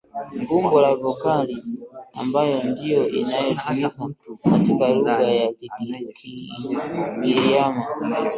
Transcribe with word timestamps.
umbo 0.57 0.77
la 0.81 0.91
vokali 1.01 1.57
[a] 1.61 1.65
ambayo 2.21 2.63
ndiyo 2.63 3.09
inayotumika 3.09 4.07
katika 4.43 4.93
lugha 4.93 5.21
ya 5.21 5.47
Kigiryama 6.17 7.83